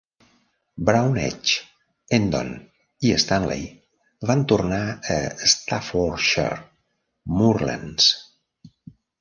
Brown 0.89 1.17
Edge, 1.23 1.57
Endon 2.17 2.49
i 3.09 3.13
Stanley 3.25 3.67
van 4.31 4.43
tornar 4.53 4.81
a 5.17 5.21
Staffordshire 5.55 6.59
Moorlands. 7.43 8.13